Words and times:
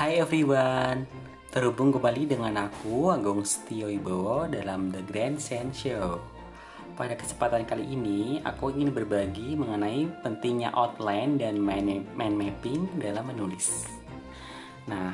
Hai 0.00 0.16
everyone, 0.16 1.04
terhubung 1.52 1.92
kembali 1.92 2.24
dengan 2.24 2.56
aku 2.64 3.12
Agung 3.12 3.44
Setio 3.44 3.84
Ibowo 3.84 4.48
dalam 4.48 4.88
The 4.88 5.04
Grand 5.04 5.36
Sense 5.36 5.76
Show. 5.76 6.16
Pada 6.96 7.12
kesempatan 7.12 7.68
kali 7.68 7.84
ini, 7.84 8.40
aku 8.40 8.72
ingin 8.72 8.96
berbagi 8.96 9.60
mengenai 9.60 10.08
pentingnya 10.24 10.72
outline 10.72 11.36
dan 11.36 11.60
mind, 11.60 12.16
mapping 12.16 12.88
dalam 12.96 13.28
menulis. 13.28 13.92
Nah, 14.88 15.12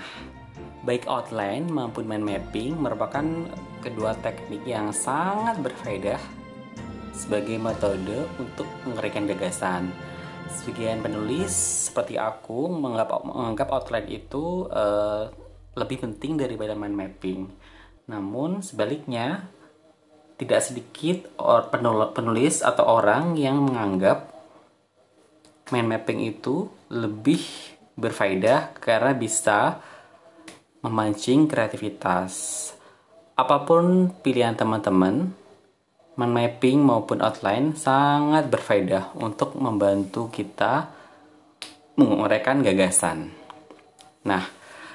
baik 0.86 1.10
outline 1.10 1.66
maupun 1.66 2.06
mind 2.06 2.22
mapping 2.22 2.78
merupakan 2.78 3.26
kedua 3.82 4.14
teknik 4.22 4.62
yang 4.70 4.94
sangat 4.94 5.66
berfaedah 5.66 6.22
sebagai 7.10 7.58
metode 7.58 8.22
untuk 8.38 8.70
mengerikan 8.86 9.26
gagasan 9.26 9.90
sebagian 10.50 11.02
penulis 11.02 11.52
seperti 11.90 12.18
aku 12.18 12.70
menganggap 12.70 13.22
menganggap 13.26 13.68
outline 13.72 14.08
itu 14.10 14.66
uh, 14.70 15.30
lebih 15.76 16.02
penting 16.02 16.40
daripada 16.40 16.72
mind 16.72 16.96
mapping. 16.96 17.40
Namun 18.08 18.62
sebaliknya 18.62 19.46
tidak 20.36 20.60
sedikit 20.64 21.32
penulis 22.12 22.60
atau 22.60 22.84
orang 23.00 23.34
yang 23.40 23.60
menganggap 23.64 24.28
mind 25.72 25.88
mapping 25.88 26.20
itu 26.22 26.68
lebih 26.92 27.40
berfaedah 27.96 28.76
karena 28.76 29.12
bisa 29.16 29.80
memancing 30.84 31.48
kreativitas. 31.48 32.32
Apa 33.36 33.64
pun 33.64 34.12
pilihan 34.22 34.56
teman-teman, 34.56 35.32
mind 36.16 36.32
mapping 36.32 36.80
maupun 36.80 37.20
outline 37.20 37.76
sangat 37.76 38.48
berfaedah 38.48 39.12
untuk 39.20 39.52
membantu 39.60 40.32
kita 40.32 40.88
menguraikan 42.00 42.64
gagasan. 42.64 43.36
Nah, 44.24 44.48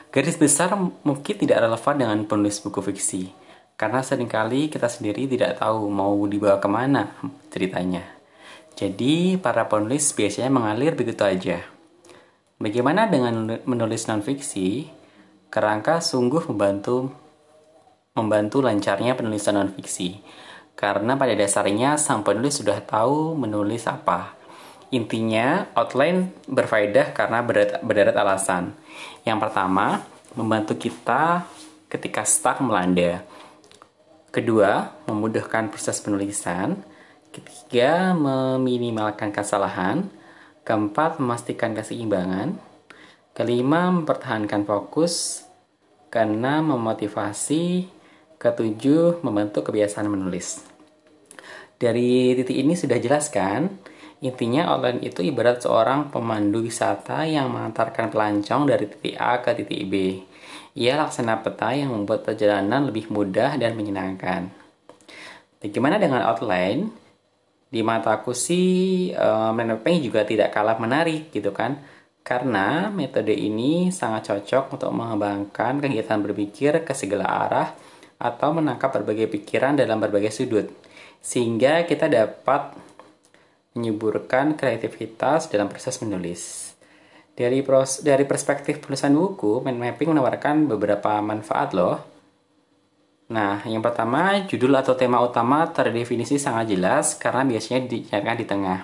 garis 0.09 0.37
besar 0.37 0.73
mungkin 1.05 1.35
tidak 1.37 1.61
relevan 1.61 1.95
dengan 1.97 2.19
penulis 2.25 2.57
buku 2.65 2.81
fiksi, 2.81 3.29
karena 3.77 4.01
sering 4.01 4.25
kali 4.25 4.73
kita 4.73 4.89
sendiri 4.89 5.29
tidak 5.29 5.61
tahu 5.61 5.87
mau 5.93 6.17
dibawa 6.25 6.57
ke 6.57 6.69
mana 6.69 7.13
ceritanya. 7.53 8.01
Jadi, 8.73 9.37
para 9.37 9.69
penulis 9.69 10.09
biasanya 10.17 10.49
mengalir 10.49 10.97
begitu 10.97 11.21
aja. 11.21 11.61
Bagaimana 12.57 13.05
dengan 13.05 13.61
menulis 13.65 14.09
non-fiksi? 14.09 14.89
Kerangka 15.51 15.99
sungguh 15.99 16.47
membantu 16.49 17.11
membantu 18.15 18.63
lancarnya 18.63 19.15
penulisan 19.15 19.59
non-fiksi 19.59 20.19
karena 20.81 21.13
pada 21.13 21.37
dasarnya 21.37 21.93
sang 22.01 22.25
penulis 22.25 22.57
sudah 22.57 22.81
tahu 22.81 23.37
menulis 23.37 23.85
apa. 23.85 24.33
Intinya, 24.89 25.69
outline 25.77 26.33
berfaedah 26.49 27.13
karena 27.13 27.45
berderet, 27.85 28.17
alasan. 28.17 28.73
Yang 29.21 29.37
pertama, 29.45 30.01
membantu 30.33 30.73
kita 30.75 31.45
ketika 31.85 32.25
stuck 32.25 32.65
melanda. 32.65 33.21
Kedua, 34.33 34.89
memudahkan 35.05 35.69
proses 35.69 36.01
penulisan. 36.01 36.81
Ketiga, 37.29 38.17
meminimalkan 38.17 39.29
kesalahan. 39.29 40.09
Keempat, 40.65 41.21
memastikan 41.21 41.77
keseimbangan. 41.77 42.57
Kelima, 43.37 43.93
mempertahankan 43.93 44.65
fokus. 44.65 45.45
Keenam, 46.09 46.73
memotivasi. 46.73 47.85
Ketujuh, 48.41 49.21
membentuk 49.21 49.69
kebiasaan 49.69 50.09
menulis. 50.09 50.70
Dari 51.81 52.37
titik 52.37 52.53
ini 52.53 52.77
sudah 52.77 53.01
jelaskan, 53.01 53.81
intinya 54.21 54.69
outline 54.69 55.01
itu 55.01 55.25
ibarat 55.25 55.65
seorang 55.65 56.13
pemandu 56.13 56.61
wisata 56.61 57.25
yang 57.25 57.49
mengantarkan 57.49 58.13
pelancong 58.13 58.69
dari 58.69 58.85
titik 58.85 59.17
A 59.17 59.41
ke 59.41 59.57
titik 59.57 59.89
B. 59.89 60.21
Ia 60.77 60.93
laksana 61.01 61.41
peta 61.41 61.73
yang 61.73 61.89
membuat 61.89 62.21
perjalanan 62.21 62.85
lebih 62.85 63.09
mudah 63.09 63.57
dan 63.57 63.73
menyenangkan. 63.73 64.53
Bagaimana 65.57 65.97
dengan 65.97 66.21
outline? 66.21 66.93
Di 67.71 67.81
mataku 67.81 68.37
sih, 68.37 69.09
uh, 69.17 69.49
mapping 69.49 70.05
juga 70.05 70.21
tidak 70.21 70.53
kalah 70.53 70.77
menarik 70.77 71.33
gitu 71.33 71.49
kan. 71.49 71.81
Karena 72.21 72.93
metode 72.93 73.33
ini 73.33 73.89
sangat 73.89 74.29
cocok 74.29 74.77
untuk 74.77 74.91
mengembangkan 74.93 75.81
kegiatan 75.81 76.21
berpikir 76.21 76.85
ke 76.85 76.93
segala 76.93 77.25
arah 77.25 77.73
atau 78.21 78.53
menangkap 78.53 78.93
berbagai 78.93 79.25
pikiran 79.33 79.73
dalam 79.73 79.97
berbagai 79.97 80.29
sudut, 80.29 80.69
sehingga 81.21 81.85
kita 81.85 82.09
dapat 82.09 82.75
menyuburkan 83.77 84.57
kreativitas 84.59 85.47
dalam 85.47 85.71
proses 85.71 86.01
menulis. 86.03 86.73
Dari, 87.31 87.63
pros, 87.63 88.03
dari 88.03 88.27
perspektif 88.27 88.83
penulisan 88.83 89.15
buku, 89.15 89.63
mind 89.63 89.79
mapping 89.79 90.11
menawarkan 90.11 90.67
beberapa 90.67 91.23
manfaat 91.23 91.71
loh. 91.71 91.97
Nah, 93.31 93.63
yang 93.63 93.79
pertama, 93.79 94.43
judul 94.43 94.75
atau 94.75 94.91
tema 94.99 95.23
utama 95.23 95.63
terdefinisi 95.71 96.35
sangat 96.35 96.75
jelas 96.75 97.15
karena 97.15 97.47
biasanya 97.47 97.87
dinyatakan 97.87 98.35
di 98.35 98.45
tengah. 98.45 98.79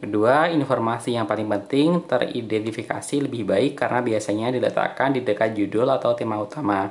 Kedua, 0.00 0.48
informasi 0.52 1.16
yang 1.16 1.24
paling 1.28 1.48
penting 1.48 2.04
teridentifikasi 2.04 3.16
lebih 3.20 3.48
baik 3.48 3.80
karena 3.80 4.00
biasanya 4.00 4.48
diletakkan 4.52 5.12
di 5.16 5.20
dekat 5.24 5.56
judul 5.56 5.88
atau 5.88 6.12
tema 6.12 6.40
utama. 6.40 6.88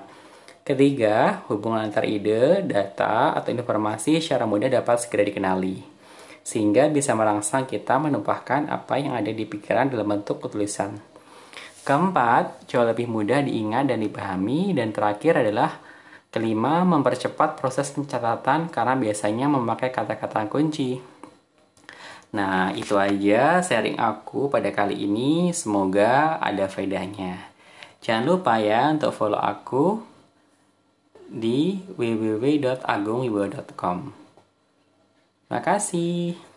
Ketiga, 0.64 1.42
hubungan 1.50 1.90
antar 1.90 2.06
ide, 2.06 2.62
data, 2.62 3.34
atau 3.34 3.50
informasi 3.50 4.22
secara 4.22 4.46
mudah 4.46 4.70
dapat 4.70 5.02
segera 5.02 5.26
dikenali, 5.26 5.82
sehingga 6.46 6.86
bisa 6.94 7.18
merangsang 7.18 7.66
kita 7.66 7.98
menumpahkan 7.98 8.70
apa 8.70 9.02
yang 9.02 9.18
ada 9.18 9.34
di 9.34 9.50
pikiran 9.50 9.90
dalam 9.90 10.06
bentuk 10.06 10.46
tulisan. 10.46 11.02
Keempat, 11.82 12.70
jauh 12.70 12.86
lebih 12.86 13.10
mudah 13.10 13.42
diingat 13.42 13.90
dan 13.90 14.04
dipahami, 14.04 14.78
dan 14.78 14.94
terakhir 14.94 15.42
adalah 15.42 15.82
kelima, 16.30 16.86
mempercepat 16.86 17.58
proses 17.58 17.90
pencatatan 17.90 18.70
karena 18.70 18.94
biasanya 18.94 19.50
memakai 19.50 19.90
kata-kata 19.90 20.46
kunci. 20.46 21.02
Nah, 22.30 22.70
itu 22.78 22.94
aja 22.94 23.58
sharing 23.66 23.98
aku 23.98 24.54
pada 24.54 24.70
kali 24.70 25.02
ini. 25.02 25.50
Semoga 25.50 26.38
ada 26.38 26.70
faedahnya. 26.70 27.50
Jangan 28.06 28.24
lupa 28.30 28.62
ya 28.62 28.94
untuk 28.94 29.10
follow 29.18 29.42
aku 29.42 30.09
di 31.30 31.86
www.agungwibowo.com. 31.96 33.98
Terima 35.50 35.66
kasih. 35.66 36.49